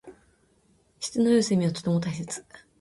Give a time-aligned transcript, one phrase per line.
[0.99, 2.43] 質の良い睡眠はとても大切。